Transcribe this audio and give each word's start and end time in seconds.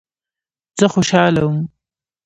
زه 0.79 0.85
خوشاله 0.93 1.41
وم. 1.45 1.59